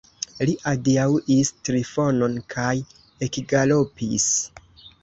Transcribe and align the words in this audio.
Li 0.49 0.53
adiaŭis 0.71 1.51
Trifonon 1.69 2.41
kaj 2.55 2.73
ekgalopis. 3.29 4.29